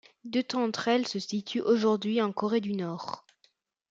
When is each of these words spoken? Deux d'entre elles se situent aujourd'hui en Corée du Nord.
Deux 0.25 0.41
d'entre 0.41 0.87
elles 0.87 1.07
se 1.07 1.19
situent 1.19 1.61
aujourd'hui 1.61 2.23
en 2.23 2.31
Corée 2.31 2.59
du 2.59 2.73
Nord. 2.73 3.23